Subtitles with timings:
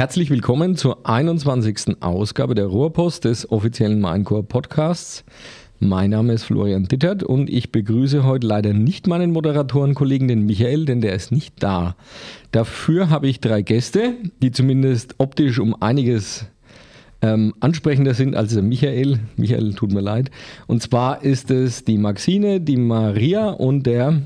[0.00, 2.00] Herzlich willkommen zur 21.
[2.00, 5.24] Ausgabe der Ruhrpost des offiziellen Minecore Podcasts.
[5.78, 10.86] Mein Name ist Florian Dittert und ich begrüße heute leider nicht meinen Moderatorenkollegen, den Michael,
[10.86, 11.96] denn der ist nicht da.
[12.50, 16.46] Dafür habe ich drei Gäste, die zumindest optisch um einiges
[17.20, 19.18] ähm, ansprechender sind als der Michael.
[19.36, 20.30] Michael, tut mir leid.
[20.66, 24.22] Und zwar ist es die Maxine, die Maria und der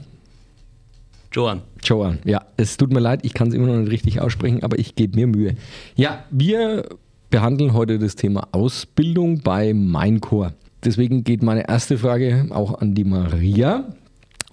[1.35, 1.63] Joan.
[1.83, 2.43] Joan, ja.
[2.57, 5.17] Es tut mir leid, ich kann es immer noch nicht richtig aussprechen, aber ich gebe
[5.17, 5.57] mir Mühe.
[5.97, 6.85] Ja, wir
[7.29, 10.53] behandeln heute das Thema Ausbildung bei Minecore.
[10.85, 13.85] Deswegen geht meine erste Frage auch an die Maria.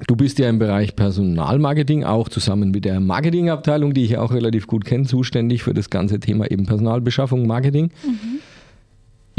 [0.08, 4.66] Du bist ja im Bereich Personalmarketing, auch zusammen mit der Marketingabteilung, die ich auch relativ
[4.66, 7.92] gut kenne, zuständig für das ganze Thema eben Personalbeschaffung, Marketing.
[8.04, 8.40] Mhm.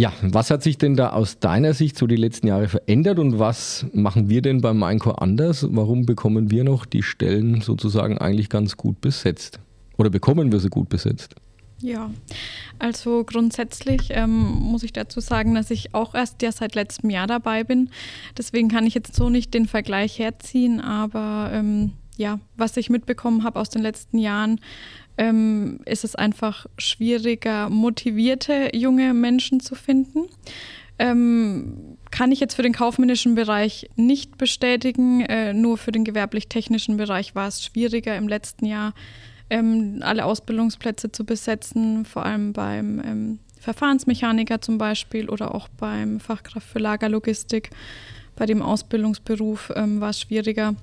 [0.02, 3.38] Ja, was hat sich denn da aus deiner Sicht so die letzten Jahre verändert und
[3.38, 5.65] was machen wir denn beim Minecore anders?
[5.70, 9.60] Warum bekommen wir noch die Stellen sozusagen eigentlich ganz gut besetzt?
[9.96, 11.37] Oder bekommen wir sie gut besetzt?
[11.79, 12.10] Ja,
[12.80, 17.29] also grundsätzlich ähm, muss ich dazu sagen, dass ich auch erst ja seit letztem Jahr
[17.29, 17.88] dabei bin.
[18.37, 23.45] Deswegen kann ich jetzt so nicht den Vergleich herziehen, aber ähm, ja, was ich mitbekommen
[23.45, 24.60] habe aus den letzten Jahren,
[25.18, 30.27] ähm, ist es einfach schwieriger, motivierte junge Menschen zu finden.
[30.99, 35.23] Ähm, kann ich jetzt für den kaufmännischen Bereich nicht bestätigen.
[35.23, 38.95] Äh, nur für den gewerblich-technischen Bereich war es schwieriger im letzten Jahr,
[39.51, 46.21] ähm, alle Ausbildungsplätze zu besetzen, vor allem beim ähm, Verfahrensmechaniker zum Beispiel oder auch beim
[46.21, 47.71] Fachkraft für Lagerlogistik.
[48.37, 50.74] Bei dem Ausbildungsberuf ähm, war es schwieriger.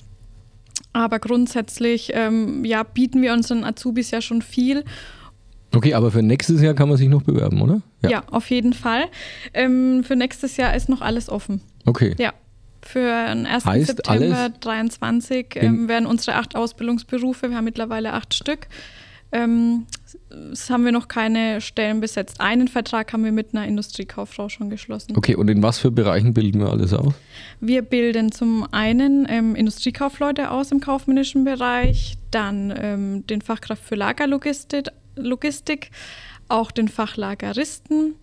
[0.93, 4.83] Aber grundsätzlich ähm, ja, bieten wir unseren Azubis ja schon viel.
[5.75, 7.81] Okay, aber für nächstes Jahr kann man sich noch bewerben, oder?
[8.01, 9.05] Ja, ja auf jeden Fall.
[9.53, 11.61] Ähm, für nächstes Jahr ist noch alles offen.
[11.85, 12.15] Okay.
[12.17, 12.33] Ja.
[12.81, 13.65] Für den 1.
[13.65, 18.67] Heißt September 2023 ähm, werden unsere acht Ausbildungsberufe, wir haben mittlerweile acht Stück,
[20.52, 22.41] es haben wir noch keine Stellen besetzt.
[22.41, 25.16] Einen Vertrag haben wir mit einer Industriekauffrau schon geschlossen.
[25.17, 27.13] Okay, und in was für Bereichen bilden wir alles aus?
[27.59, 33.95] Wir bilden zum einen ähm, Industriekaufleute aus im kaufmännischen Bereich, dann ähm, den Fachkraft für
[33.95, 35.91] Lagerlogistik, Logistik,
[36.47, 38.16] auch den Fachlageristen.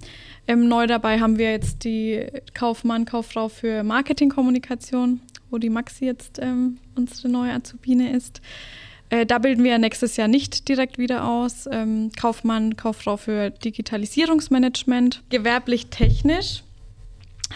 [0.48, 6.38] Ähm, neu dabei haben wir jetzt die Kaufmann, Kauffrau für Marketingkommunikation, wo die Maxi jetzt
[6.40, 8.40] ähm, unsere neue Azubine ist.
[9.10, 11.68] Äh, da bilden wir nächstes Jahr nicht direkt wieder aus.
[11.70, 15.22] Ähm, Kaufmann, Kauffrau für Digitalisierungsmanagement.
[15.30, 16.62] Gewerblich technisch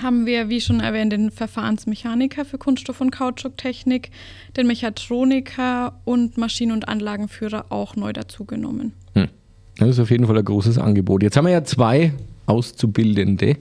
[0.01, 4.11] haben wir, wie schon erwähnt, den Verfahrensmechaniker für Kunststoff- und Kautschuktechnik,
[4.57, 8.93] den Mechatroniker und Maschinen- und Anlagenführer auch neu dazugenommen.
[9.15, 9.29] Hm.
[9.79, 11.23] Das ist auf jeden Fall ein großes Angebot.
[11.23, 12.13] Jetzt haben wir ja zwei
[12.47, 13.57] Auszubildende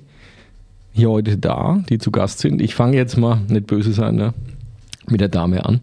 [0.92, 2.62] hier heute da, die zu Gast sind.
[2.62, 4.34] Ich fange jetzt mal, nicht böse sein, ne,
[5.08, 5.82] mit der Dame an.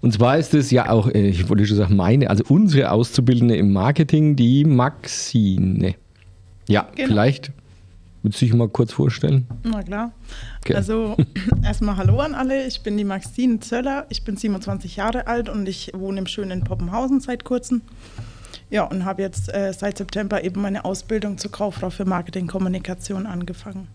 [0.00, 3.56] Und zwar ist es ja auch, äh, ich wollte schon sagen, meine, also unsere Auszubildende
[3.56, 5.94] im Marketing, die Maxine.
[6.68, 7.08] Ja, genau.
[7.08, 7.52] vielleicht
[8.22, 9.46] Willst du dich mal kurz vorstellen?
[9.62, 10.12] Na klar.
[10.60, 10.74] Okay.
[10.74, 11.16] Also
[11.64, 12.66] erstmal Hallo an alle.
[12.66, 14.06] Ich bin die Maxine Zöller.
[14.10, 17.80] Ich bin 27 Jahre alt und ich wohne im schönen Poppenhausen seit kurzem.
[18.68, 23.88] Ja, und habe jetzt äh, seit September eben meine Ausbildung zur Kauffrau für Marketingkommunikation angefangen.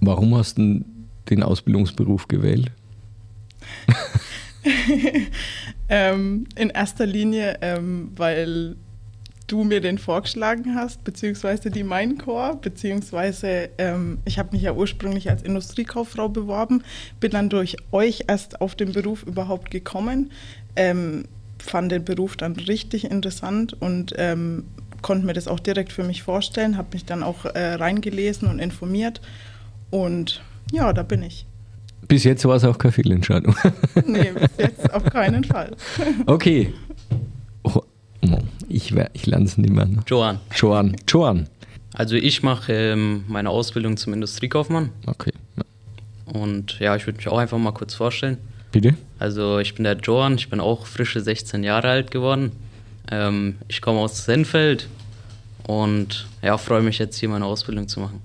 [0.00, 0.84] Warum hast du
[1.28, 2.70] den Ausbildungsberuf gewählt?
[5.88, 8.76] ähm, in erster Linie, ähm, weil
[9.46, 15.28] du mir den vorgeschlagen hast, beziehungsweise die Minecore, beziehungsweise ähm, ich habe mich ja ursprünglich
[15.28, 16.82] als Industriekauffrau beworben,
[17.20, 20.32] bin dann durch euch erst auf den Beruf überhaupt gekommen,
[20.76, 21.24] ähm,
[21.58, 24.64] fand den Beruf dann richtig interessant und ähm,
[25.02, 28.58] konnte mir das auch direkt für mich vorstellen, habe mich dann auch äh, reingelesen und
[28.58, 29.20] informiert
[29.90, 30.42] und
[30.72, 31.46] ja, da bin ich.
[32.08, 33.54] Bis jetzt war es auch keine Fehlentscheidung.
[34.06, 35.74] nee, bis jetzt auf keinen Fall.
[36.26, 36.72] okay.
[37.62, 37.82] Oh,
[38.68, 39.88] ich, ich lerne es nicht mehr.
[40.06, 40.40] Joan.
[40.54, 40.96] Joan.
[41.08, 41.48] Joan.
[41.94, 44.90] Also ich mache ähm, meine Ausbildung zum Industriekaufmann.
[45.06, 45.32] Okay.
[45.56, 46.32] Ja.
[46.32, 48.38] Und ja, ich würde mich auch einfach mal kurz vorstellen.
[48.72, 48.94] Bitte?
[49.18, 52.50] Also ich bin der Joan, ich bin auch frische 16 Jahre alt geworden.
[53.10, 54.88] Ähm, ich komme aus Senfeld
[55.66, 58.20] und ja, freue mich jetzt hier meine Ausbildung zu machen.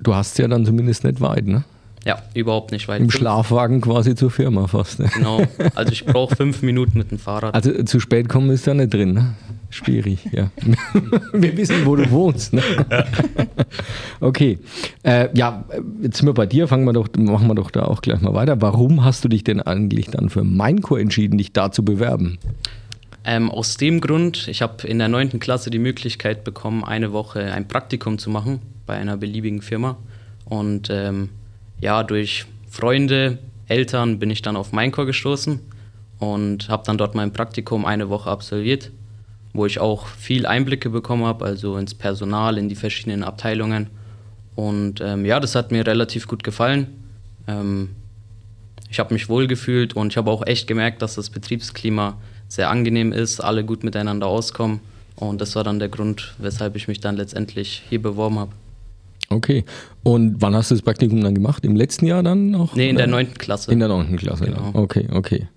[0.00, 1.64] Du hast ja dann zumindest nicht weit, ne?
[2.04, 3.00] Ja, überhaupt nicht weit.
[3.00, 4.98] Im Schlafwagen quasi zur Firma fast.
[4.98, 5.08] Ne?
[5.14, 7.54] Genau, also ich brauche fünf Minuten mit dem Fahrrad.
[7.54, 9.34] Also zu spät kommen ist da nicht drin, ne?
[9.70, 10.50] Schwierig, ja.
[11.32, 12.52] wir wissen, wo du wohnst.
[12.52, 12.62] Ne?
[14.20, 14.58] okay.
[15.02, 15.64] Äh, ja,
[16.02, 18.34] jetzt sind wir bei dir, fangen wir doch, machen wir doch da auch gleich mal
[18.34, 18.60] weiter.
[18.60, 22.38] Warum hast du dich denn eigentlich dann für Minecore entschieden, dich da zu bewerben?
[23.24, 27.52] Ähm, aus dem Grund, ich habe in der neunten Klasse die Möglichkeit bekommen, eine Woche
[27.52, 29.96] ein Praktikum zu machen bei einer beliebigen Firma.
[30.44, 31.30] Und ähm,
[31.82, 35.60] ja, durch Freunde, Eltern bin ich dann auf Minecore gestoßen
[36.20, 38.90] und habe dann dort mein Praktikum eine Woche absolviert.
[39.54, 43.88] wo ich auch viel Einblicke bekommen habe, also ins Personal, in die verschiedenen Abteilungen.
[44.54, 46.86] Und ähm, ja, das hat mir relativ gut gefallen.
[47.46, 47.90] Ähm,
[48.88, 52.16] ich habe mich wohl gefühlt und ich habe auch echt gemerkt, dass das Betriebsklima
[52.48, 54.80] sehr angenehm ist, alle gut miteinander auskommen.
[55.16, 58.52] Und das war dann der Grund, weshalb ich mich dann letztendlich hier beworben habe.
[59.32, 59.64] Okay.
[60.02, 61.64] Und wann hast du das Praktikum dann gemacht?
[61.64, 62.74] Im letzten Jahr dann noch?
[62.76, 63.70] Nee, in der neunten Klasse.
[63.72, 64.70] In der neunten Klasse, Genau.
[64.74, 64.74] ja.
[64.74, 65.48] Okay, okay.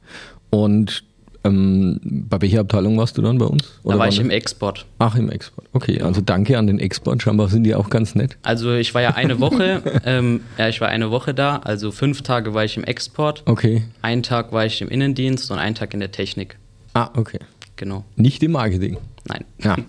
[0.49, 1.03] Und
[1.43, 3.79] ähm, bei welcher Abteilung warst du dann bei uns?
[3.83, 4.85] da war ich im Export.
[4.99, 5.67] Ach, im Export.
[5.73, 7.21] Okay, also danke an den Export.
[7.21, 8.37] Scheinbar sind die auch ganz nett.
[8.41, 12.21] Also ich war ja eine Woche, ähm, ja, ich war eine Woche da, also fünf
[12.23, 13.83] Tage war ich im Export, Okay.
[14.01, 16.57] einen Tag war ich im Innendienst und einen Tag in der Technik.
[16.93, 17.39] Ah, okay.
[17.75, 18.05] Genau.
[18.15, 18.97] Nicht im Marketing.
[19.25, 19.43] Nein.
[19.63, 19.75] Ja.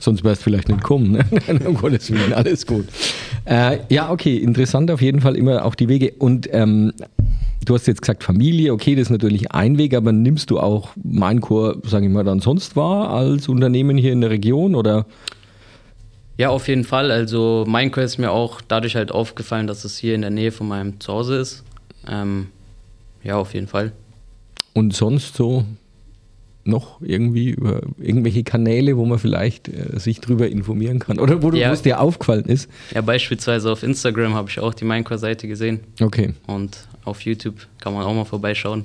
[0.00, 1.12] Sonst wärst du vielleicht nicht kommen.
[1.12, 1.24] Ne?
[1.66, 2.86] um Gottes Willen, alles gut.
[3.44, 6.12] Äh, ja, okay, interessant auf jeden Fall immer auch die Wege.
[6.18, 6.92] Und ähm,
[7.64, 10.90] du hast jetzt gesagt Familie, okay, das ist natürlich ein Weg, aber nimmst du auch
[11.02, 15.06] Maincore, sage ich mal, dann sonst wahr als Unternehmen hier in der Region oder?
[16.38, 17.10] Ja, auf jeden Fall.
[17.10, 20.68] Also Minecraft ist mir auch dadurch halt aufgefallen, dass es hier in der Nähe von
[20.68, 21.64] meinem Zuhause ist.
[22.08, 22.48] Ähm,
[23.22, 23.92] ja, auf jeden Fall.
[24.74, 25.64] Und sonst so
[26.66, 31.50] noch irgendwie über irgendwelche Kanäle, wo man vielleicht äh, sich drüber informieren kann oder wo,
[31.50, 31.72] du, Ja.
[31.72, 32.68] es dir aufgefallen ist?
[32.94, 37.94] Ja, beispielsweise auf Instagram habe ich auch die Minecraft-Seite gesehen Okay, und auf YouTube kann
[37.94, 38.84] man auch mal vorbeischauen.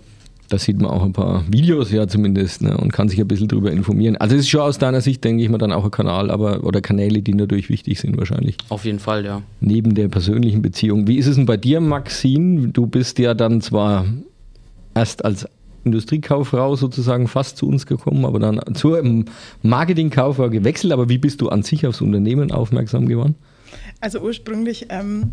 [0.50, 3.48] da sieht man auch ein paar Videos ja zumindest ne, und kann sich ein bisschen
[3.48, 4.18] drüber informieren.
[4.18, 6.64] Also es ist schon aus deiner Sicht, denke ich mal, dann auch ein Kanal, aber
[6.66, 8.58] oder Kanäle, die natürlich wichtig sind wahrscheinlich.
[8.68, 9.42] Auf jeden Fall, ja.
[9.62, 11.08] Neben der persönlichen Beziehung.
[11.08, 12.68] Wie ist es denn bei dir, Maxine?
[12.68, 14.06] Du bist ja dann zwar
[14.94, 15.48] erst als
[15.84, 19.02] Industriekauffrau sozusagen fast zu uns gekommen, aber dann zur
[19.62, 20.94] Marketingkauffrau gewechselt.
[20.94, 23.36] Aber wie bist du an sich aufs Unternehmen aufmerksam geworden?
[24.00, 25.32] Also ursprünglich, ähm,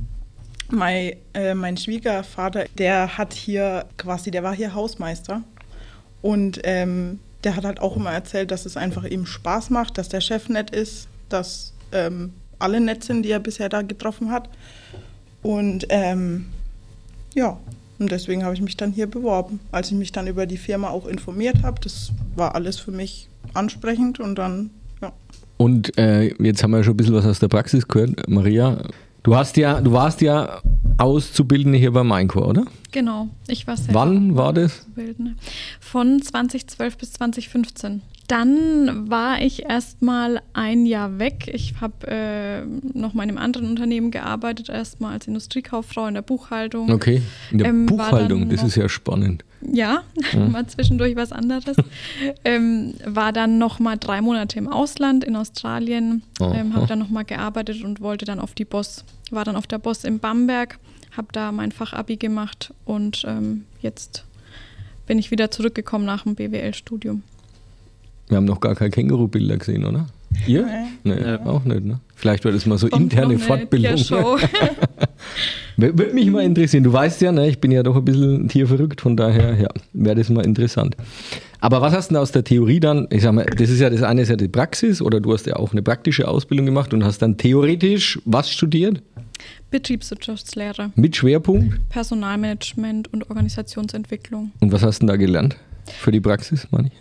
[0.71, 5.43] mein, äh, mein Schwiegervater, der hat hier quasi, der war hier Hausmeister.
[6.21, 10.09] Und ähm, der hat halt auch immer erzählt, dass es einfach ihm Spaß macht, dass
[10.09, 14.49] der Chef nett ist, dass ähm, alle nett sind, die er bisher da getroffen hat.
[15.43, 16.47] Und ähm,
[17.35, 17.59] ja,
[17.99, 19.61] und deswegen habe ich mich dann hier beworben.
[19.73, 23.29] Als ich mich dann über die Firma auch informiert habe, das war alles für mich
[23.55, 24.71] ansprechend und dann,
[25.03, 25.13] ja.
[25.57, 28.29] Und äh, jetzt haben wir schon ein bisschen was aus der Praxis gehört.
[28.29, 28.83] Maria,
[29.23, 30.61] du hast ja, du warst ja
[30.99, 32.65] Auszubildende hier bei Maincore, oder?
[32.91, 34.81] Genau, ich war selber Wann war das?
[34.81, 35.35] Auszubildende.
[35.81, 38.03] Von 2012 bis 2015.
[38.29, 41.51] Dann war ich erstmal ein Jahr weg.
[41.53, 42.63] Ich habe äh,
[42.97, 46.91] noch mal in einem anderen Unternehmen gearbeitet, erstmal als Industriekauffrau in der Buchhaltung.
[46.93, 49.45] Okay, in der Ähm, Buchhaltung, das noch- ist ja spannend.
[49.63, 50.03] Ja,
[50.35, 51.77] mal zwischendurch was anderes.
[52.45, 57.09] ähm, war dann noch mal drei Monate im Ausland in Australien, ähm, habe dann noch
[57.11, 59.05] mal gearbeitet und wollte dann auf die Boss.
[59.31, 60.79] War dann auf der Boss in Bamberg,
[61.17, 64.25] habe da mein Fachabi gemacht und ähm, jetzt
[65.07, 67.23] bin ich wieder zurückgekommen nach dem BWL-Studium.
[68.29, 70.07] Wir haben noch gar keine Känguru-Bilder gesehen, oder?
[70.47, 70.67] Ihr?
[71.05, 71.15] Nee.
[71.15, 72.01] Nee, auch nicht, ne?
[72.15, 73.99] Vielleicht war das mal so Kommt interne Fortbildung.
[75.77, 76.85] Würde mich mal interessieren.
[76.85, 80.17] Du weißt ja, ne, ich bin ja doch ein bisschen tierverrückt, von daher ja, wäre
[80.17, 80.97] das mal interessant.
[81.61, 83.89] Aber was hast du denn aus der Theorie dann, ich sag mal, das ist ja
[83.89, 86.93] das eine ist ja die Praxis oder du hast ja auch eine praktische Ausbildung gemacht
[86.93, 89.03] und hast dann theoretisch was studiert?
[89.71, 91.79] Betriebswirtschaftslehre, Mit Schwerpunkt?
[91.91, 94.53] Personalmanagement und Organisationsentwicklung.
[94.61, 95.57] Und was hast du denn da gelernt?
[96.01, 96.95] Für die Praxis, meine ich?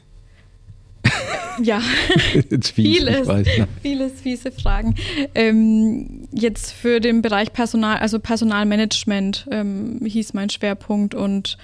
[1.62, 1.80] Ja,
[2.50, 3.48] fies, Vieles, weiß.
[3.82, 4.96] Vieles fiese Fragen.
[5.34, 11.58] Ähm, jetzt für den Bereich Personal, also Personalmanagement ähm, hieß mein Schwerpunkt und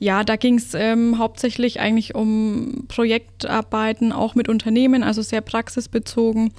[0.00, 6.52] ja, da ging es ähm, hauptsächlich eigentlich um Projektarbeiten, auch mit Unternehmen, also sehr praxisbezogen,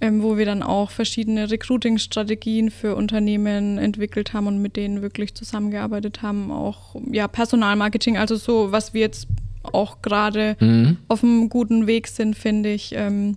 [0.00, 5.34] ähm, wo wir dann auch verschiedene Recruiting-Strategien für Unternehmen entwickelt haben und mit denen wirklich
[5.34, 6.50] zusammengearbeitet haben.
[6.50, 9.28] Auch ja, Personalmarketing, also so, was wir jetzt
[9.64, 10.96] auch gerade Mhm.
[11.08, 13.36] auf einem guten Weg sind, finde ich, ähm,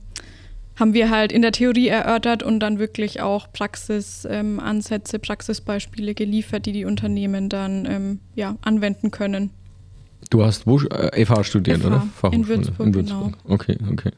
[0.75, 6.65] haben wir halt in der Theorie erörtert und dann wirklich auch Praxisansätze, ähm, Praxisbeispiele geliefert,
[6.65, 9.51] die die Unternehmen dann ähm, ja, anwenden können.
[10.29, 12.01] Du hast wo, äh, FH studiert, FH, oder?
[12.03, 13.32] in Fachhochschule, Würzburg, genau.
[13.46, 14.12] Okay, okay.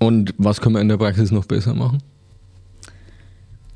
[0.00, 1.98] Und was können wir in der Praxis noch besser machen?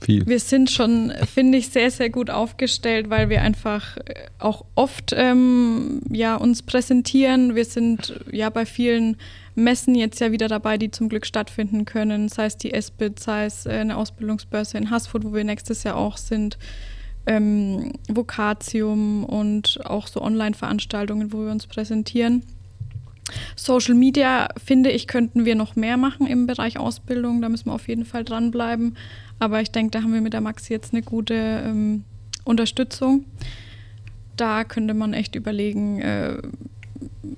[0.06, 0.24] Viel.
[0.24, 5.12] Wir sind schon, finde ich, sehr, sehr gut aufgestellt, weil wir einfach äh, auch oft
[5.16, 7.56] ähm, ja, uns präsentieren.
[7.56, 9.16] Wir sind ja bei vielen
[9.56, 13.46] Messen jetzt ja wieder dabei, die zum Glück stattfinden können, sei es die SBIT, sei
[13.46, 16.56] es äh, eine Ausbildungsbörse in Haßfurt, wo wir nächstes Jahr auch sind,
[17.26, 22.44] ähm, Vokatium und auch so Online-Veranstaltungen, wo wir uns präsentieren.
[23.56, 27.42] Social Media, finde ich, könnten wir noch mehr machen im Bereich Ausbildung.
[27.42, 28.96] Da müssen wir auf jeden Fall dranbleiben.
[29.38, 32.04] Aber ich denke, da haben wir mit der Maxi jetzt eine gute ähm,
[32.44, 33.24] Unterstützung.
[34.36, 36.36] Da könnte man echt überlegen, äh,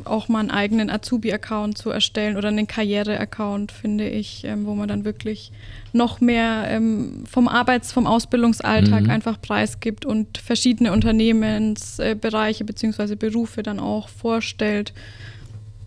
[0.04, 4.86] auch mal einen eigenen Azubi-Account zu erstellen oder einen Karriere-Account, finde ich, ähm, wo man
[4.88, 5.50] dann wirklich
[5.92, 9.10] noch mehr ähm, vom Arbeits-, vom Ausbildungsalltag Mhm.
[9.10, 13.16] einfach preisgibt und verschiedene Unternehmensbereiche bzw.
[13.16, 14.92] Berufe dann auch vorstellt.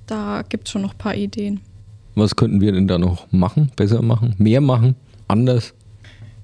[0.07, 1.61] Da gibt es schon noch ein paar Ideen.
[2.15, 3.71] Was könnten wir denn da noch machen?
[3.75, 4.35] Besser machen?
[4.37, 4.95] Mehr machen?
[5.27, 5.73] Anders?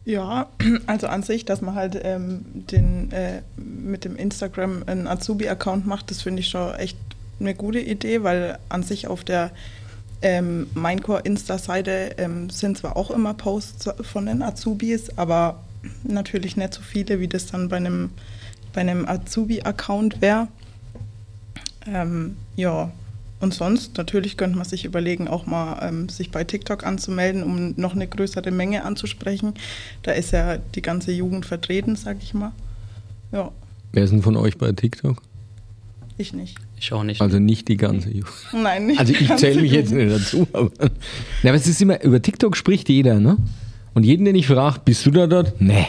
[0.07, 0.47] Ja,
[0.87, 6.09] also an sich, dass man halt ähm, den, äh, mit dem Instagram einen Azubi-Account macht,
[6.11, 6.97] das finde ich schon echt
[7.41, 9.51] eine gute Idee, weil an sich auf der
[10.21, 15.61] ähm, Minecore Insta-Seite ähm, sind zwar auch immer Posts von den Azubis, aber
[16.03, 18.11] natürlich nicht so viele, wie das dann bei einem,
[18.71, 20.47] bei einem Azubi-Account wäre.
[21.85, 22.93] Ähm, ja,
[23.39, 27.73] und sonst natürlich könnte man sich überlegen, auch mal ähm, sich bei TikTok anzumelden, um
[27.77, 29.53] noch eine größere Menge anzusprechen.
[30.03, 32.51] Da ist ja die ganze Jugend vertreten, sag ich mal.
[33.31, 33.51] Ja,
[33.93, 35.21] Wer ist denn von euch bei TikTok?
[36.19, 36.57] ich nicht.
[36.79, 37.21] Ich auch nicht.
[37.21, 38.33] Also nicht die ganze Jugend.
[38.51, 40.47] Nein, nicht Also ich zähle mich jetzt nicht dazu.
[40.53, 40.71] Aber,
[41.43, 43.37] ja, aber es ist immer, über TikTok spricht jeder, ne?
[43.93, 45.59] Und jeden, den ich frage, bist du da dort?
[45.61, 45.87] Nee.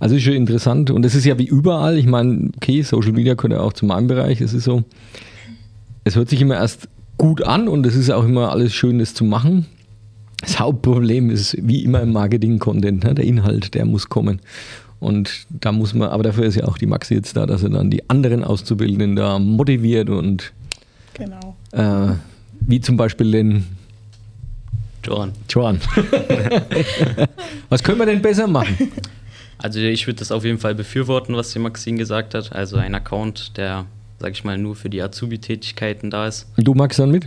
[0.00, 0.90] Also ist schon interessant.
[0.90, 1.98] Und das ist ja wie überall.
[1.98, 4.40] Ich meine, okay, Social Media gehört ja auch zu meinem Bereich.
[4.40, 4.84] Es ist so,
[6.04, 9.14] es hört sich immer erst gut an und es ist auch immer alles schön, das
[9.14, 9.66] zu machen.
[10.40, 13.14] Das Hauptproblem ist wie immer im Marketing-Content, ne?
[13.14, 14.40] der Inhalt, der muss kommen.
[14.98, 17.70] Und da muss man, aber dafür ist ja auch die Maxi jetzt da, dass er
[17.70, 20.52] dann die anderen Auszubildenden da motiviert und
[21.14, 21.56] Genau.
[21.72, 22.14] äh,
[22.60, 23.64] wie zum Beispiel den
[25.04, 25.32] Joran.
[25.48, 25.80] Joan.
[27.68, 28.76] Was können wir denn besser machen?
[29.58, 32.52] Also ich würde das auf jeden Fall befürworten, was die Maxine gesagt hat.
[32.52, 33.84] Also ein Account, der,
[34.22, 36.46] sag ich mal, nur für die Azubi-Tätigkeiten da ist.
[36.56, 37.26] Du magst dann mit?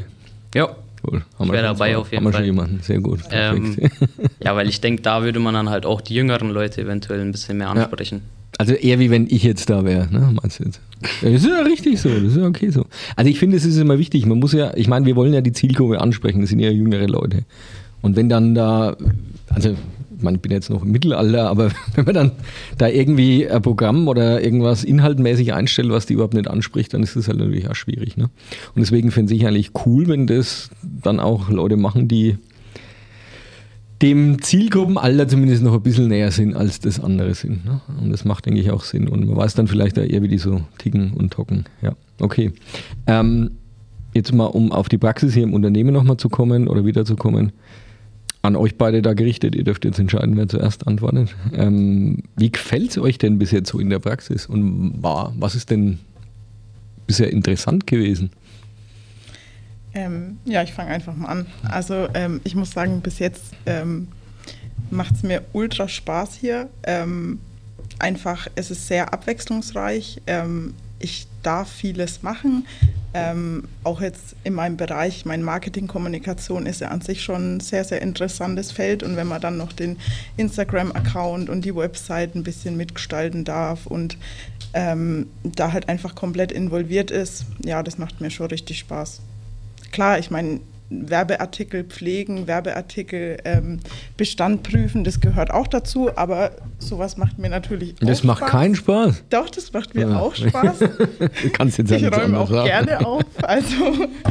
[0.55, 0.69] Ja.
[1.07, 1.21] Cool.
[1.37, 1.97] Haben Ich wir wär schon dabei zwei.
[1.97, 2.39] auf jeden haben wir Fall.
[2.39, 2.79] schon jemanden.
[2.81, 3.19] Sehr gut.
[3.29, 3.75] Ähm,
[4.43, 7.31] ja, weil ich denke, da würde man dann halt auch die jüngeren Leute eventuell ein
[7.31, 8.21] bisschen mehr ansprechen.
[8.57, 10.31] Also eher wie wenn ich jetzt da wäre, ne?
[10.41, 10.79] Meinst du jetzt?
[11.21, 12.85] Ja, Das ist ja richtig so, das ist ja okay so.
[13.17, 14.25] Also ich finde, es ist immer wichtig.
[14.25, 17.05] Man muss ja, ich meine, wir wollen ja die Zielgruppe ansprechen, das sind ja jüngere
[17.07, 17.43] Leute.
[18.01, 18.95] Und wenn dann da,
[19.49, 19.75] also
[20.17, 22.31] ich meine, ich bin jetzt noch im Mittelalter, aber wenn man dann
[22.77, 27.15] da irgendwie ein Programm oder irgendwas inhaltmäßig einstellt, was die überhaupt nicht anspricht, dann ist
[27.15, 28.17] das halt natürlich auch schwierig.
[28.17, 28.25] Ne?
[28.75, 32.37] Und deswegen finde ich eigentlich cool, wenn das dann auch Leute machen, die
[34.01, 37.65] dem Zielgruppenalter zumindest noch ein bisschen näher sind, als das andere sind.
[37.65, 37.81] Ne?
[38.01, 39.07] Und das macht, denke ich, auch Sinn.
[39.07, 41.65] Und man weiß dann vielleicht auch eher, wie die so ticken und tocken.
[41.81, 42.51] Ja, okay.
[43.07, 43.51] Ähm,
[44.13, 47.53] jetzt mal, um auf die Praxis hier im Unternehmen nochmal zu kommen oder wiederzukommen.
[48.45, 51.35] An euch beide da gerichtet, ihr dürft jetzt entscheiden, wer zuerst antwortet.
[51.51, 54.45] Ähm, wie gefällt es euch denn bis jetzt so in der Praxis?
[54.45, 55.97] Und war, was ist denn
[57.07, 58.29] bisher interessant gewesen?
[59.95, 61.47] Ähm, ja, ich fange einfach mal an.
[61.63, 64.09] Also ähm, ich muss sagen, bis jetzt ähm,
[64.91, 66.69] macht es mir ultra Spaß hier.
[66.83, 67.39] Ähm,
[67.97, 70.21] einfach, es ist sehr abwechslungsreich.
[70.27, 72.65] Ähm, ich darf vieles machen.
[73.13, 77.83] Ähm, auch jetzt in meinem Bereich, mein Marketing-Kommunikation ist ja an sich schon ein sehr,
[77.83, 79.03] sehr interessantes Feld.
[79.03, 79.97] Und wenn man dann noch den
[80.37, 84.17] Instagram-Account und die Website ein bisschen mitgestalten darf und
[84.73, 89.21] ähm, da halt einfach komplett involviert ist, ja, das macht mir schon richtig Spaß
[89.95, 93.79] klar, ich meine, Werbeartikel pflegen, Werbeartikel ähm,
[94.17, 98.49] Bestand prüfen, das gehört auch dazu, aber sowas macht mir natürlich Das auch macht Spaß.
[98.51, 99.23] keinen Spaß.
[99.31, 100.19] Doch, das macht mir Ja.
[100.19, 100.79] auch Spaß.
[101.41, 102.67] Du kannst jetzt ja Ich räume auch sagen.
[102.67, 103.23] gerne auf.
[103.43, 103.75] Also,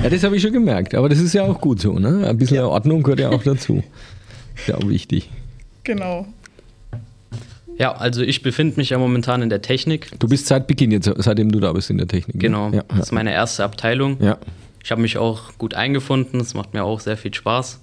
[0.02, 0.94] Ja, das habe ich schon gemerkt.
[0.94, 1.98] Aber das ist ja auch gut so.
[1.98, 2.26] Ne?
[2.26, 3.82] Ein bisschen Ordnung gehört ja auch dazu.
[4.56, 5.30] Ist ja auch wichtig.
[5.82, 6.26] genau.
[7.76, 10.08] Ja, also ich befinde mich ja momentan in der Technik.
[10.20, 12.36] Du bist seit Beginn jetzt, seitdem du da bist in der Technik.
[12.36, 12.40] ne?
[12.40, 14.16] Genau, Ja, das ist meine erste Abteilung.
[14.22, 14.38] ja.
[14.84, 17.80] Ich habe mich auch gut eingefunden, es macht mir auch sehr viel Spaß.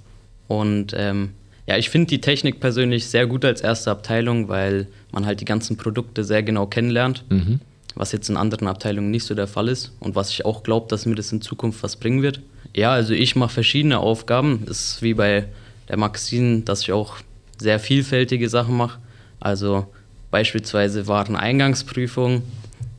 [0.48, 1.31] Und ähm,
[1.67, 5.46] ja, ich finde die Technik persönlich sehr gut als erste Abteilung, weil man halt die
[5.46, 7.60] ganzen Produkte sehr genau kennenlernt, Mhm.
[7.96, 10.88] was jetzt in anderen Abteilungen nicht so der Fall ist und was ich auch glaube,
[10.89, 12.39] dass mir das in Zukunft was bringen wird.
[12.75, 14.63] Ja, also ich mache verschiedene Aufgaben.
[14.70, 15.46] Es ist wie bei
[15.89, 17.15] der Maxine, dass ich auch
[17.58, 19.00] sehr vielfältige Sachen mache.
[19.39, 19.88] Also
[20.29, 22.43] beispielsweise Wareneingangsprüfung.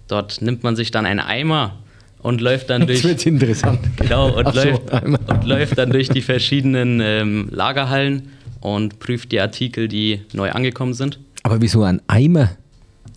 [0.08, 1.76] Dort nimmt man sich dann einen Eimer
[2.22, 3.04] und läuft dann durch.
[3.04, 3.80] wird interessant.
[3.96, 5.20] Genau, und, so, läuft, einmal.
[5.28, 8.28] und läuft dann durch die verschiedenen ähm, Lagerhallen
[8.60, 11.18] und prüft die Artikel, die neu angekommen sind.
[11.42, 12.50] Aber wieso ein Eimer?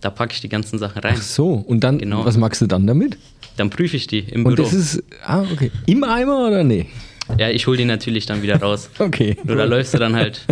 [0.00, 1.14] Da packe ich die ganzen Sachen rein.
[1.16, 1.52] Ach so.
[1.54, 2.24] Und dann, Genau.
[2.24, 3.16] was machst du dann damit?
[3.56, 4.64] Dann prüfe ich die im Und Büro.
[4.68, 5.70] das ist, ah, okay.
[5.86, 6.86] Im Eimer oder nee?
[7.38, 8.90] ja, ich hole die natürlich dann wieder raus.
[8.98, 9.36] Okay.
[9.44, 10.42] Nur da läufst du dann halt,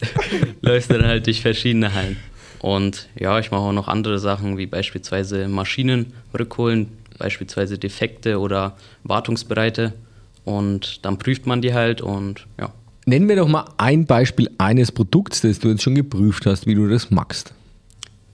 [0.62, 2.16] läufst du dann halt durch verschiedene Hallen.
[2.60, 8.76] Und ja, ich mache auch noch andere Sachen, wie beispielsweise Maschinen rückholen, beispielsweise Defekte oder
[9.04, 9.92] Wartungsbereite.
[10.44, 12.72] Und dann prüft man die halt und ja.
[13.06, 16.74] Nennen wir doch mal ein Beispiel eines Produkts, das du jetzt schon geprüft hast, wie
[16.74, 17.52] du das magst.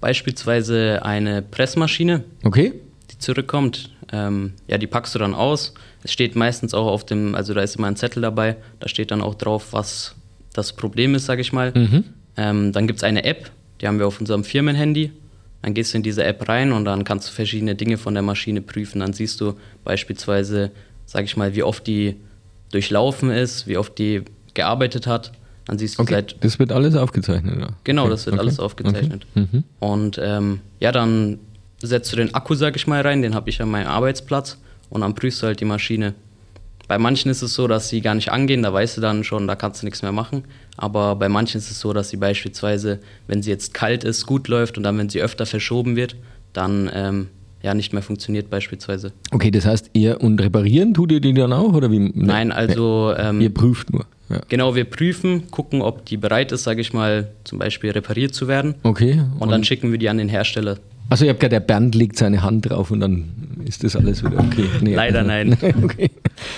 [0.01, 2.73] Beispielsweise eine Pressmaschine, Okay?
[3.11, 3.91] die zurückkommt.
[4.13, 5.75] Ähm, ja, die packst du dann aus.
[6.03, 9.11] Es steht meistens auch auf dem, also da ist immer ein Zettel dabei, da steht
[9.11, 10.15] dann auch drauf, was
[10.53, 11.73] das Problem ist, sage ich mal.
[11.75, 12.05] Mhm.
[12.37, 15.13] Ähm, dann gibt es eine App, die haben wir auf unserem Firmenhandy.
[15.63, 18.23] Dann gehst du in diese App rein und dann kannst du verschiedene Dinge von der
[18.23, 19.01] Maschine prüfen.
[19.01, 20.71] Dann siehst du beispielsweise,
[21.07, 22.17] sage ich mal, wie oft die
[22.71, 24.23] durchlaufen ist, wie oft die
[24.55, 25.33] gearbeitet hat.
[25.67, 27.69] Dann siehst du Okay, seit das wird alles aufgezeichnet, ja.
[27.85, 28.11] Genau, okay.
[28.11, 28.41] das wird okay.
[28.41, 29.27] alles aufgezeichnet.
[29.35, 29.65] Mhm.
[29.79, 31.39] Und ähm, ja, dann
[31.83, 35.03] setzt du den Akku, sag ich mal, rein, den habe ich an meinem Arbeitsplatz und
[35.03, 36.15] dann prüfst du halt die Maschine.
[36.91, 39.47] Bei manchen ist es so, dass sie gar nicht angehen, da weißt du dann schon,
[39.47, 40.43] da kannst du nichts mehr machen.
[40.77, 44.49] Aber bei manchen ist es so, dass sie beispielsweise, wenn sie jetzt kalt ist, gut
[44.49, 46.17] läuft und dann, wenn sie öfter verschoben wird,
[46.53, 47.29] dann ähm,
[47.63, 49.13] ja nicht mehr funktioniert beispielsweise.
[49.31, 52.11] Okay, das heißt, ihr und reparieren tut ihr die dann auch oder wie?
[52.13, 54.07] Nein, also ähm, Ihr prüft nur.
[54.29, 54.41] Ja.
[54.49, 58.49] genau, wir prüfen, gucken, ob die bereit ist, sage ich mal, zum Beispiel repariert zu
[58.49, 58.75] werden.
[58.83, 59.23] Okay.
[59.39, 60.79] Und dann schicken wir die an den Hersteller.
[61.09, 63.25] Also ihr habt gerade, der Bernd legt seine Hand drauf und dann
[63.71, 64.67] ist das alles wieder okay.
[64.81, 65.57] Nee, Leider also, nein.
[65.83, 66.11] okay.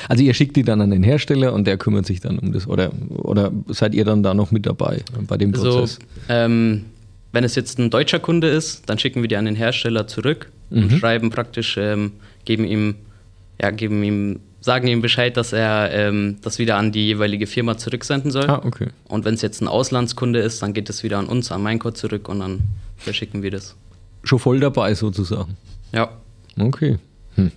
[0.09, 2.66] Also ihr schickt die dann an den Hersteller und der kümmert sich dann um das.
[2.66, 5.99] Oder, oder seid ihr dann da noch mit dabei bei dem Also, Prozess?
[6.28, 6.85] ähm,
[7.33, 10.50] wenn es jetzt ein deutscher Kunde ist, dann schicken wir die an den Hersteller zurück
[10.71, 10.99] und Mhm.
[10.99, 12.12] schreiben praktisch, ähm,
[12.45, 12.95] geben ihm,
[13.61, 17.76] ja, geben ihm, sagen ihm Bescheid, dass er ähm, das wieder an die jeweilige Firma
[17.76, 18.49] zurücksenden soll.
[18.49, 18.88] ah, okay.
[19.09, 21.97] Und wenn es jetzt ein Auslandskunde ist, dann geht es wieder an uns, an Maincode
[21.97, 22.61] zurück und dann
[22.97, 23.75] verschicken wir das.
[24.25, 25.57] Schon voll dabei sozusagen.
[25.92, 26.11] Ja.
[26.59, 26.99] Okay.
[27.37, 27.50] Hm.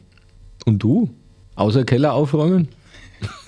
[0.66, 1.10] Und du?
[1.56, 2.68] Außer Keller aufräumen?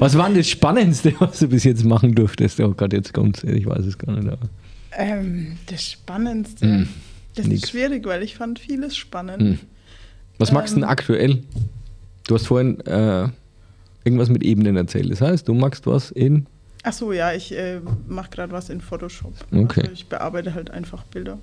[0.00, 2.60] was war denn das Spannendste, was du bis jetzt machen durftest?
[2.60, 3.44] Oh Gott, jetzt kommt's.
[3.44, 4.28] Ich weiß es gar nicht.
[4.28, 4.48] Aber.
[4.92, 6.66] Ähm, das Spannendste.
[6.66, 6.88] Hm,
[7.34, 7.64] Das nix.
[7.64, 9.40] ist schwierig, weil ich fand vieles spannend.
[9.42, 9.58] Hm.
[10.38, 10.90] Was magst du denn Ähm.
[10.90, 11.42] aktuell?
[12.26, 13.28] Du hast vorhin äh,
[14.04, 15.10] irgendwas mit Ebenen erzählt.
[15.10, 16.46] Das heißt, du magst was in.
[16.84, 19.34] Ach so, ja, ich äh, mache gerade was in Photoshop.
[19.52, 19.80] Okay.
[19.80, 21.38] Also ich bearbeite halt einfach Bilder.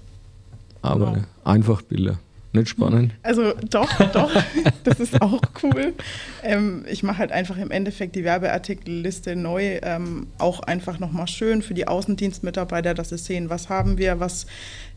[0.81, 1.25] Aber Genau.
[1.43, 2.19] einfach Bilder.
[2.55, 3.11] Nicht spannend.
[3.21, 4.31] Also doch, doch,
[4.85, 5.93] das ist auch cool.
[6.41, 11.61] Ähm, ich mache halt einfach im Endeffekt die Werbeartikelliste neu, ähm, auch einfach nochmal schön
[11.61, 14.45] für die Außendienstmitarbeiter, dass sie sehen, was haben wir, was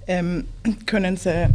[0.06, 0.44] ähm,
[0.86, 1.48] können sie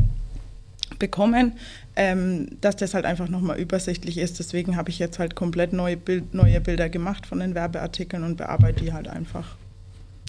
[0.99, 1.53] bekommen,
[1.95, 4.39] ähm, dass das halt einfach nochmal übersichtlich ist.
[4.39, 8.35] Deswegen habe ich jetzt halt komplett neue, Bild, neue Bilder gemacht von den Werbeartikeln und
[8.35, 9.55] bearbeite die halt einfach.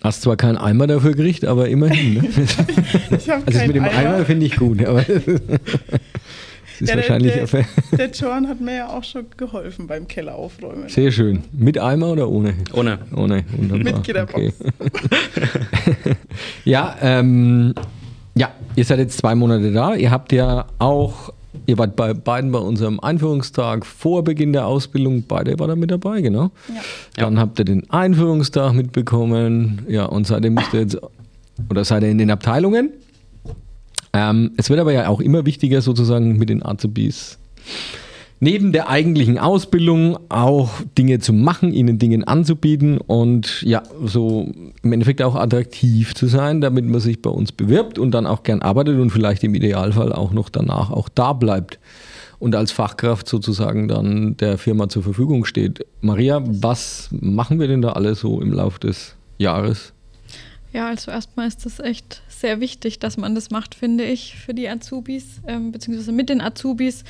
[0.05, 2.15] Hast zwar keinen Eimer dafür gekriegt, aber immerhin.
[2.15, 2.29] Ne?
[3.11, 4.85] Ich Also das mit dem Eimer, finde ich gut.
[4.85, 5.41] Aber das ist
[6.81, 10.89] Ja, der- wahrscheinlich der- Der John hat mir ja auch schon geholfen beim Keller aufräumen.
[10.89, 11.43] sehr schön.
[11.53, 12.55] Mit Eimer oder ohne?
[12.75, 12.99] Ohne.
[13.17, 13.79] Ohne, wunderbar.
[13.95, 14.55] Mit Gitterbox.
[16.65, 17.75] ja, ähm,
[18.35, 19.95] ja, ihr seid jetzt zwei Monate da.
[19.95, 21.33] Ihr habt ja auch,
[21.67, 25.25] ihr wart bei beiden bei unserem Einführungstag vor Beginn der Ausbildung.
[25.27, 26.51] Beide war da mit dabei, genau.
[26.69, 26.83] Ja.
[27.17, 29.83] Dann habt ihr den Einführungstag mitbekommen.
[29.89, 30.99] Ja, und seitdem müsst ihr jetzt,
[31.71, 32.91] oder seid ihr in den Abteilungen.
[34.13, 37.39] Ähm, es wird aber ja auch immer wichtiger, sozusagen mit den Azubis
[38.45, 44.53] neben der eigentlichen Ausbildung auch Dinge zu machen, ihnen Dinge anzubieten und ja, so
[44.83, 48.43] im Endeffekt auch attraktiv zu sein, damit man sich bei uns bewirbt und dann auch
[48.43, 51.79] gern arbeitet und vielleicht im Idealfall auch noch danach auch da bleibt
[52.39, 55.87] und als Fachkraft sozusagen dann der Firma zur Verfügung steht.
[56.03, 59.94] Maria, was machen wir denn da alle so im Laufe des Jahres?
[60.75, 64.55] Ja, also erstmal ist das echt sehr wichtig, dass man das macht, finde ich, für
[64.55, 67.05] die Azubis, ähm, beziehungsweise mit den Azubis.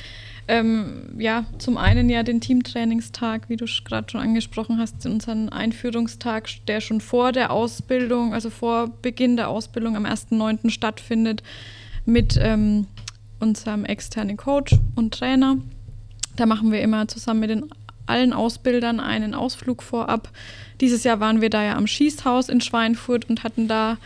[0.47, 6.47] Ähm, ja, zum einen ja den Teamtrainingstag, wie du gerade schon angesprochen hast, unseren Einführungstag,
[6.67, 10.69] der schon vor der Ausbildung, also vor Beginn der Ausbildung am 1.9.
[10.69, 11.41] stattfindet,
[12.05, 12.85] mit ähm,
[13.39, 15.57] unserem externen Coach und Trainer.
[16.35, 17.65] Da machen wir immer zusammen mit den
[18.05, 20.29] allen Ausbildern einen Ausflug vorab.
[20.81, 23.97] Dieses Jahr waren wir da ja am Schießhaus in Schweinfurt und hatten da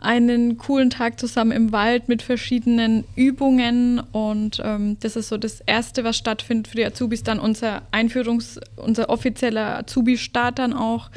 [0.00, 5.60] einen coolen Tag zusammen im Wald mit verschiedenen Übungen und ähm, das ist so das
[5.60, 11.10] Erste, was stattfindet für die Azubis, dann unser Einführungs-, unser offizieller Azubi-Start dann auch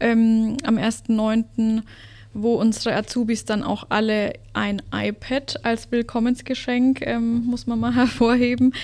[0.00, 1.82] ähm, am 1.9.,
[2.32, 8.74] wo unsere Azubis dann auch alle ein iPad als Willkommensgeschenk, ähm, muss man mal hervorheben,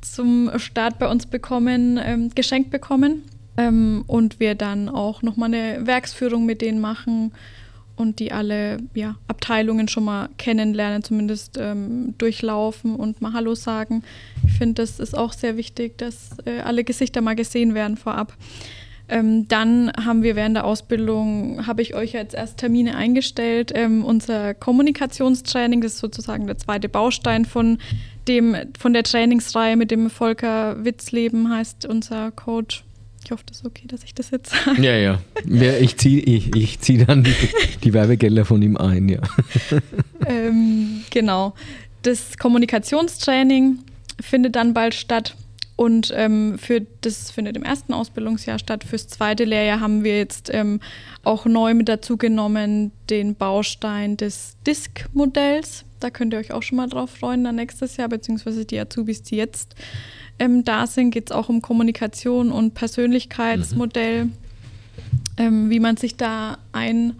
[0.00, 3.22] zum Start bei uns bekommen, ähm, geschenkt bekommen.
[3.56, 7.32] Ähm, und wir dann auch nochmal eine Werksführung mit denen machen
[7.96, 14.02] und die alle ja, Abteilungen schon mal kennenlernen, zumindest ähm, durchlaufen und mal Hallo sagen.
[14.46, 18.36] Ich finde, das ist auch sehr wichtig, dass äh, alle Gesichter mal gesehen werden vorab.
[19.08, 24.04] Ähm, dann haben wir während der Ausbildung, habe ich euch jetzt erst Termine eingestellt, ähm,
[24.04, 27.78] unser Kommunikationstraining, das ist sozusagen der zweite Baustein von,
[28.28, 32.84] dem, von der Trainingsreihe mit dem Volker Witzleben, heißt unser Coach.
[33.24, 34.82] Ich hoffe, das ist okay, dass ich das jetzt sage.
[34.82, 35.20] Ja, ja.
[35.80, 37.34] Ich ziehe ich, ich zieh dann die,
[37.82, 39.20] die Werbegelder von ihm ein, ja.
[40.26, 41.54] ähm, genau.
[42.02, 43.78] das Kommunikationstraining
[44.20, 45.36] findet dann bald statt.
[45.76, 48.84] Und ähm, für das findet im ersten Ausbildungsjahr statt.
[48.84, 50.78] Fürs zweite Lehrjahr haben wir jetzt ähm,
[51.24, 55.84] auch neu mit dazu genommen den Baustein des Disk-Modells.
[55.98, 59.22] Da könnt ihr euch auch schon mal drauf freuen, dann nächstes Jahr, beziehungsweise die Azubis,
[59.22, 59.74] die jetzt
[60.38, 64.32] ähm, da sind, geht es auch um Kommunikation und Persönlichkeitsmodell, mhm.
[65.36, 67.18] Ähm, wie man sich da einstuft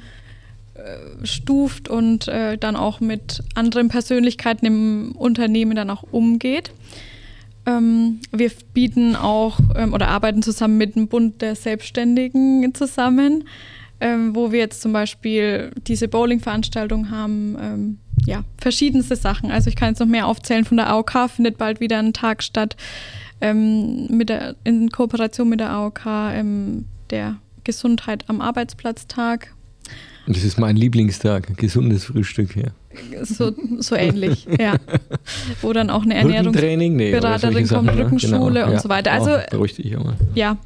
[1.89, 6.71] und äh, dann auch mit anderen Persönlichkeiten im Unternehmen dann auch umgeht.
[7.67, 13.45] Ähm, wir bieten auch ähm, oder arbeiten zusammen mit dem Bund der Selbstständigen zusammen,
[14.01, 17.57] ähm, wo wir jetzt zum Beispiel diese Bowling-Veranstaltung haben.
[17.61, 19.51] Ähm, ja, verschiedenste Sachen.
[19.51, 20.65] Also ich kann jetzt noch mehr aufzählen.
[20.65, 22.77] Von der AOK findet bald wieder ein Tag statt
[23.41, 29.55] ähm, mit der, in Kooperation mit der AOK, ähm, der Gesundheit am Arbeitsplatz-Tag.
[30.27, 32.69] Das ist mein Lieblingstag, gesundes Frühstück, ja.
[33.25, 34.77] So, so ähnlich, ja.
[35.61, 37.99] Wo dann auch eine Ernährungsberaterin nee, kommt, ne?
[37.99, 38.81] Rückenschule genau, und ja.
[38.81, 39.13] so weiter.
[39.13, 39.67] Also, oh,
[40.35, 40.57] ja,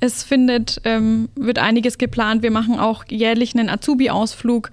[0.00, 2.42] es findet, ähm, wird einiges geplant.
[2.42, 4.70] Wir machen auch jährlich einen Azubi-Ausflug.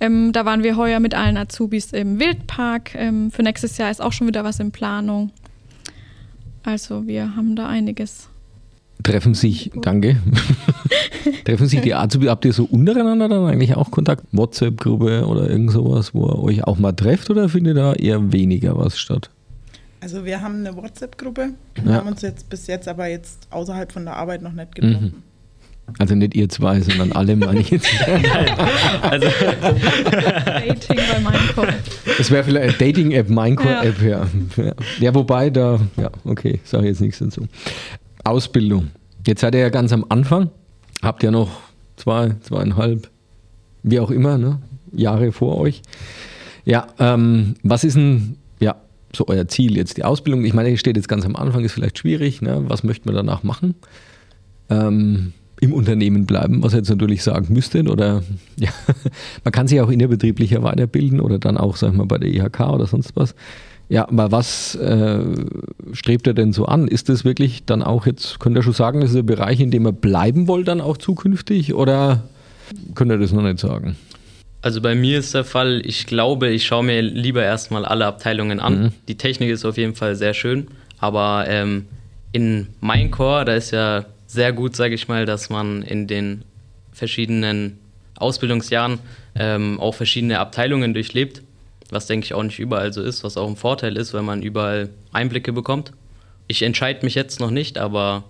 [0.00, 2.94] Ähm, da waren wir heuer mit allen Azubis im Wildpark.
[2.94, 5.30] Ähm, für nächstes Jahr ist auch schon wieder was in Planung.
[6.62, 8.29] Also wir haben da einiges
[9.02, 10.16] Treffen sich, danke,
[11.44, 14.24] treffen sich die Azubi, habt ihr so untereinander dann eigentlich auch Kontakt?
[14.32, 18.76] WhatsApp-Gruppe oder irgend sowas, wo ihr euch auch mal trefft oder findet da eher weniger
[18.76, 19.30] was statt?
[20.00, 21.50] Also wir haben eine WhatsApp-Gruppe,
[21.84, 21.92] ja.
[21.92, 25.14] haben uns jetzt bis jetzt aber jetzt außerhalb von der Arbeit noch nicht getroffen.
[25.16, 25.22] Mhm.
[25.98, 27.88] Also nicht ihr zwei, sondern alle meine ich jetzt.
[29.02, 29.26] Also
[30.46, 31.74] Dating bei Minecore.
[32.16, 34.26] Das wäre vielleicht eine Dating-App, Minecore-App, ja.
[34.56, 34.72] ja.
[35.00, 35.14] ja.
[35.14, 37.48] wobei da, ja, okay, sage jetzt nichts dazu.
[38.30, 38.90] Ausbildung.
[39.26, 40.50] Jetzt seid ihr ja ganz am Anfang,
[41.02, 41.50] habt ja noch
[41.96, 43.10] zwei, zweieinhalb,
[43.82, 44.60] wie auch immer, ne,
[44.92, 45.82] Jahre vor euch.
[46.64, 48.76] Ja, ähm, was ist denn, ja,
[49.14, 49.96] so euer Ziel jetzt?
[49.96, 52.64] Die Ausbildung, ich meine, ihr steht jetzt ganz am Anfang, ist vielleicht schwierig, ne?
[52.68, 53.74] was möchte man danach machen?
[54.68, 58.22] Ähm, Im Unternehmen bleiben, was ihr jetzt natürlich sagen müsstet, oder
[58.56, 58.70] ja,
[59.44, 62.60] man kann sich auch innerbetrieblicher weiterbilden oder dann auch, sag ich mal, bei der IHK
[62.60, 63.34] oder sonst was.
[63.90, 65.18] Ja, aber was äh,
[65.92, 66.86] strebt er denn so an?
[66.86, 69.72] Ist das wirklich dann auch jetzt, könnt ihr schon sagen, das ist ein Bereich, in
[69.72, 71.74] dem er bleiben wollt, dann auch zukünftig?
[71.74, 72.22] Oder
[72.94, 73.96] könnt ihr das noch nicht sagen?
[74.62, 78.60] Also bei mir ist der Fall, ich glaube, ich schaue mir lieber erstmal alle Abteilungen
[78.60, 78.82] an.
[78.82, 78.92] Mhm.
[79.08, 81.86] Die Technik ist auf jeden Fall sehr schön, aber ähm,
[82.30, 86.44] in Minecore, da ist ja sehr gut, sage ich mal, dass man in den
[86.92, 87.78] verschiedenen
[88.14, 89.00] Ausbildungsjahren
[89.34, 91.42] ähm, auch verschiedene Abteilungen durchlebt
[91.90, 94.42] was denke ich auch nicht überall so ist, was auch ein Vorteil ist, weil man
[94.42, 95.92] überall Einblicke bekommt.
[96.46, 98.24] Ich entscheide mich jetzt noch nicht, aber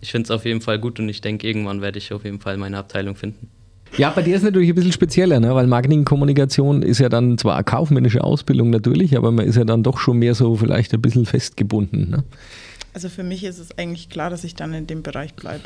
[0.00, 2.40] ich finde es auf jeden Fall gut und ich denke, irgendwann werde ich auf jeden
[2.40, 3.48] Fall meine Abteilung finden.
[3.98, 5.54] Ja, bei dir ist es natürlich ein bisschen spezieller, ne?
[5.54, 9.82] weil Marketingkommunikation ist ja dann zwar eine kaufmännische Ausbildung natürlich, aber man ist ja dann
[9.82, 12.10] doch schon mehr so vielleicht ein bisschen festgebunden.
[12.10, 12.24] Ne?
[12.94, 15.64] Also für mich ist es eigentlich klar, dass ich dann in dem Bereich bleibe.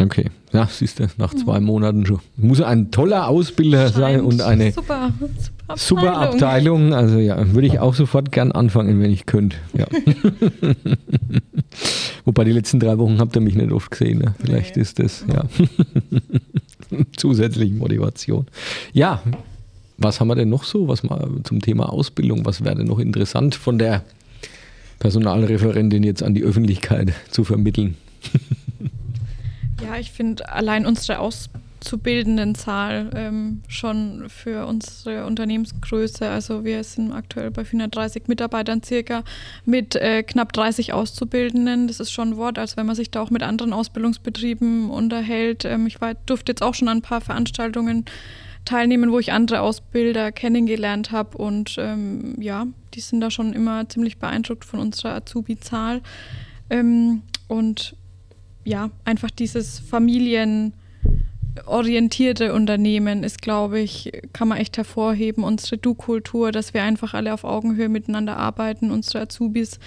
[0.00, 2.20] Okay, ja, siehst du, nach zwei Monaten schon.
[2.36, 5.32] Muss ein toller Ausbilder Scheint sein und eine super, super,
[5.68, 5.76] Abteilung.
[5.76, 6.94] super Abteilung.
[6.94, 9.56] Also ja, würde ich auch sofort gern anfangen, wenn ich könnte.
[9.76, 9.86] Ja.
[12.24, 14.18] Wobei die letzten drei Wochen habt ihr mich nicht oft gesehen.
[14.18, 14.34] Ne?
[14.42, 14.82] Vielleicht nee.
[14.82, 15.44] ist das ja
[17.16, 18.46] zusätzliche Motivation.
[18.92, 19.22] Ja,
[19.98, 20.88] was haben wir denn noch so?
[20.88, 22.44] Was mal zum Thema Ausbildung?
[22.44, 24.04] Was wäre denn noch interessant von der
[24.98, 27.96] Personalreferentin jetzt an die Öffentlichkeit zu vermitteln?
[29.82, 37.50] Ja, ich finde allein unsere Auszubildendenzahl ähm, schon für unsere Unternehmensgröße, also wir sind aktuell
[37.50, 39.24] bei 430 Mitarbeitern circa
[39.64, 41.88] mit äh, knapp 30 Auszubildenden.
[41.88, 45.64] Das ist schon ein Wort, als wenn man sich da auch mit anderen Ausbildungsbetrieben unterhält.
[45.64, 48.04] Ähm, ich war, durfte jetzt auch schon an ein paar Veranstaltungen
[48.64, 53.88] teilnehmen, wo ich andere Ausbilder kennengelernt habe und ähm, ja, die sind da schon immer
[53.88, 56.00] ziemlich beeindruckt von unserer Azubi-Zahl.
[56.70, 57.96] Ähm, und
[58.64, 65.44] ja, einfach dieses familienorientierte Unternehmen ist, glaube ich, kann man echt hervorheben.
[65.44, 69.78] Unsere Du-Kultur, dass wir einfach alle auf Augenhöhe miteinander arbeiten, unsere Azubis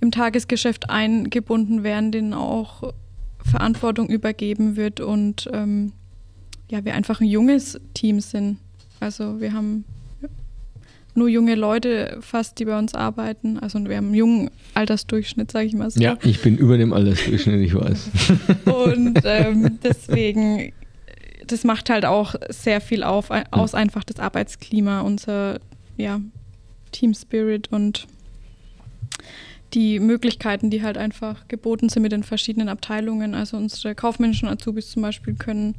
[0.00, 2.92] im Tagesgeschäft eingebunden werden, denen auch
[3.44, 5.92] Verantwortung übergeben wird und ähm,
[6.70, 8.58] ja, wir einfach ein junges Team sind.
[9.00, 9.84] Also wir haben
[11.14, 13.58] nur junge Leute fast, die bei uns arbeiten.
[13.58, 16.00] Also wir haben einen jungen Altersdurchschnitt, sage ich mal so.
[16.00, 18.10] Ja, ich bin über dem Altersdurchschnitt, ich weiß.
[18.64, 20.72] Und ähm, deswegen,
[21.46, 25.60] das macht halt auch sehr viel auf, aus einfach das Arbeitsklima, unser
[25.96, 26.20] ja,
[26.92, 28.06] Team Spirit und
[29.74, 33.34] die Möglichkeiten, die halt einfach geboten sind mit den verschiedenen Abteilungen.
[33.34, 35.76] Also unsere kaufmännischen Azubis zum Beispiel können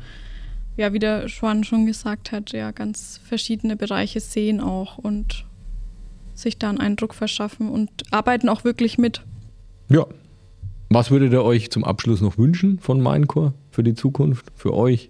[0.77, 5.45] ja, wie der Schwan schon gesagt hat, ja, ganz verschiedene Bereiche sehen auch und
[6.33, 9.21] sich da einen Eindruck verschaffen und arbeiten auch wirklich mit.
[9.89, 10.05] Ja.
[10.89, 15.09] Was würdet ihr euch zum Abschluss noch wünschen von Minecore für die Zukunft, für euch?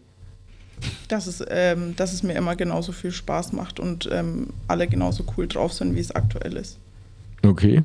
[1.08, 5.26] Dass es, ähm, dass es mir immer genauso viel Spaß macht und ähm, alle genauso
[5.38, 6.78] cool drauf sind, wie es aktuell ist.
[7.46, 7.84] Okay.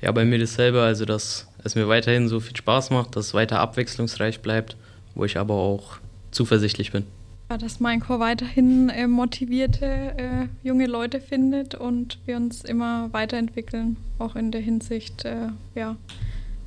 [0.00, 3.34] Ja, bei mir dasselbe, also dass es mir weiterhin so viel Spaß macht, dass es
[3.34, 4.76] weiter abwechslungsreich bleibt,
[5.14, 5.98] wo ich aber auch
[6.32, 7.04] zuversichtlich bin.
[7.50, 13.96] Ja, dass Minecore weiterhin äh, motivierte äh, junge Leute findet und wir uns immer weiterentwickeln,
[14.18, 15.96] auch in der Hinsicht, äh, ja,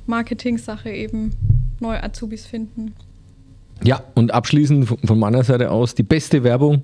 [0.06, 1.32] Marketing-Sache eben
[1.80, 2.94] neue Azubis finden.
[3.82, 6.82] Ja, und abschließend von meiner Seite aus die beste Werbung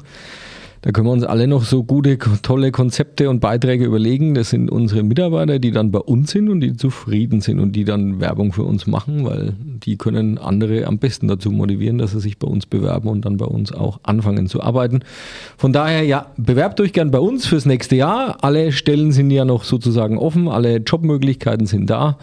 [0.82, 4.34] da können wir uns alle noch so gute, tolle Konzepte und Beiträge überlegen.
[4.34, 7.84] Das sind unsere Mitarbeiter, die dann bei uns sind und die zufrieden sind und die
[7.84, 12.20] dann Werbung für uns machen, weil die können andere am besten dazu motivieren, dass sie
[12.20, 15.00] sich bei uns bewerben und dann bei uns auch anfangen zu arbeiten.
[15.56, 18.38] Von daher, ja, bewerbt euch gern bei uns fürs nächste Jahr.
[18.42, 22.18] Alle Stellen sind ja noch sozusagen offen, alle Jobmöglichkeiten sind da.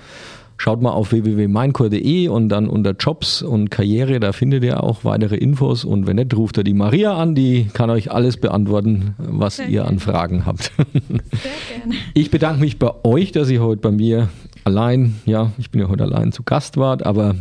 [0.62, 5.38] Schaut mal auf www.meincore.de und dann unter Jobs und Karriere, da findet ihr auch weitere
[5.38, 5.86] Infos.
[5.86, 9.68] Und wenn nicht, ruft ihr die Maria an, die kann euch alles beantworten, was Sehr
[9.68, 9.88] ihr gerne.
[9.88, 10.74] an Fragen habt.
[10.76, 11.96] Sehr gerne.
[12.14, 14.28] Ich bedanke mich bei euch, dass ihr heute bei mir
[14.66, 17.36] allein, ja, ich bin ja heute allein zu Gast wart, aber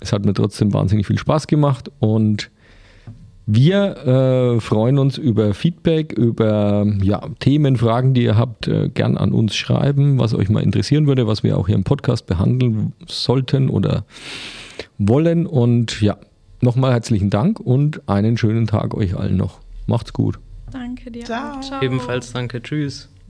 [0.00, 2.50] es hat mir trotzdem wahnsinnig viel Spaß gemacht und
[3.46, 9.18] wir äh, freuen uns über Feedback, über ja, Themen, Fragen, die ihr habt, äh, gern
[9.18, 12.94] an uns schreiben, was euch mal interessieren würde, was wir auch hier im Podcast behandeln
[13.06, 14.04] sollten oder
[14.98, 15.46] wollen.
[15.46, 16.16] Und ja,
[16.62, 19.60] nochmal herzlichen Dank und einen schönen Tag euch allen noch.
[19.86, 20.38] Macht's gut.
[20.72, 21.24] Danke dir.
[21.24, 21.60] Ciao.
[21.60, 21.82] Ciao.
[21.82, 22.62] Ebenfalls danke.
[22.62, 23.13] Tschüss.